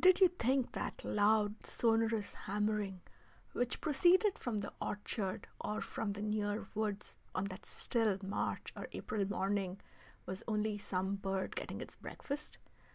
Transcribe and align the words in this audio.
Did 0.00 0.20
you 0.20 0.28
think 0.28 0.72
that 0.72 1.04
loud, 1.04 1.62
sonorous 1.66 2.32
hammering 2.32 3.02
which 3.52 3.82
proceeded 3.82 4.38
from 4.38 4.56
the 4.56 4.72
orchard 4.80 5.46
or 5.60 5.82
from 5.82 6.14
the 6.14 6.22
near 6.22 6.68
woods 6.74 7.14
on 7.34 7.44
that 7.52 7.66
still 7.66 8.16
March 8.22 8.72
or 8.74 8.88
April 8.92 9.26
morning 9.28 9.78
was 10.24 10.42
only 10.48 10.78
some 10.78 11.16
bird 11.16 11.54
getting 11.54 11.82
its 11.82 11.96
breakfast? 11.96 12.56